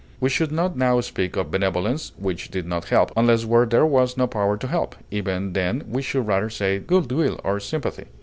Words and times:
We 0.19 0.29
should 0.29 0.51
not 0.51 0.75
now 0.75 0.99
speak 1.01 1.35
of 1.35 1.51
benevolence 1.51 2.11
which 2.17 2.49
did 2.49 2.65
not 2.65 2.85
help, 2.85 3.11
unless 3.15 3.45
where 3.45 3.67
there 3.67 3.85
was 3.85 4.17
no 4.17 4.25
power 4.25 4.57
to 4.57 4.65
help; 4.67 4.95
even 5.11 5.53
then 5.53 5.83
we 5.87 6.01
should 6.01 6.25
rather 6.25 6.49
say 6.49 6.79
good 6.79 7.11
will 7.11 7.39
or 7.43 7.59
sympathy. 7.59 8.05